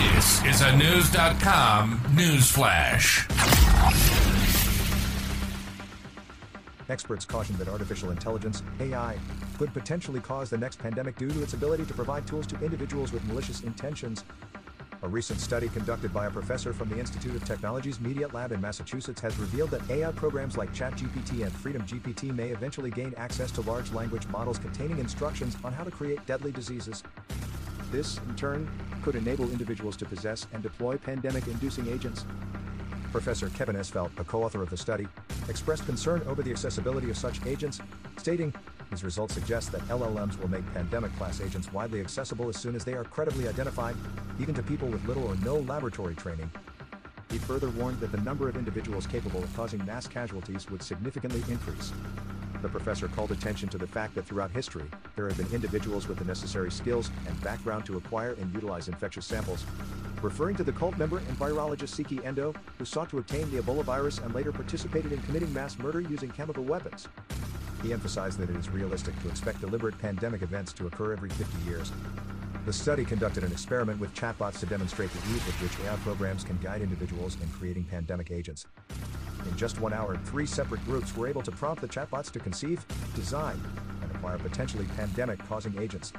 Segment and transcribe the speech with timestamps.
[0.00, 3.28] This is a News.com news flash.
[6.88, 9.18] Experts caution that artificial intelligence, AI,
[9.58, 13.12] could potentially cause the next pandemic due to its ability to provide tools to individuals
[13.12, 14.24] with malicious intentions.
[15.02, 18.60] A recent study conducted by a professor from the Institute of Technology's Media Lab in
[18.60, 23.60] Massachusetts has revealed that AI programs like ChatGPT and FreedomGPT may eventually gain access to
[23.60, 27.02] large language models containing instructions on how to create deadly diseases.
[27.90, 28.70] This, in turn,
[29.02, 32.24] could enable individuals to possess and deploy pandemic inducing agents.
[33.12, 35.06] Professor Kevin Esvelt, a co author of the study,
[35.48, 37.80] expressed concern over the accessibility of such agents,
[38.16, 38.54] stating,
[38.90, 42.84] His results suggest that LLMs will make pandemic class agents widely accessible as soon as
[42.84, 43.96] they are credibly identified,
[44.38, 46.50] even to people with little or no laboratory training.
[47.30, 51.42] He further warned that the number of individuals capable of causing mass casualties would significantly
[51.48, 51.92] increase.
[52.62, 54.84] The professor called attention to the fact that throughout history,
[55.16, 59.24] there have been individuals with the necessary skills and background to acquire and utilize infectious
[59.24, 59.64] samples.
[60.20, 63.82] Referring to the cult member and virologist Seiichi Endo, who sought to obtain the Ebola
[63.82, 67.08] virus and later participated in committing mass murder using chemical weapons.
[67.82, 71.66] He emphasized that it is realistic to expect deliberate pandemic events to occur every 50
[71.66, 71.92] years.
[72.66, 76.44] The study conducted an experiment with chatbots to demonstrate the ease with which AI programs
[76.44, 78.66] can guide individuals in creating pandemic agents.
[79.48, 82.84] In just one hour, three separate groups were able to prompt the chatbots to conceive,
[83.14, 83.60] design,
[84.02, 86.12] and acquire potentially pandemic causing agents.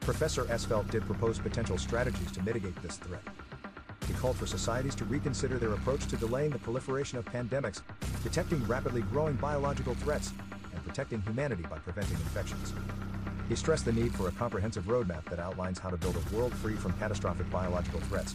[0.00, 3.22] Professor Esvelt did propose potential strategies to mitigate this threat.
[4.06, 7.82] He called for societies to reconsider their approach to delaying the proliferation of pandemics,
[8.22, 10.32] detecting rapidly growing biological threats,
[10.72, 12.72] and protecting humanity by preventing infections.
[13.48, 16.52] He stressed the need for a comprehensive roadmap that outlines how to build a world
[16.54, 18.34] free from catastrophic biological threats.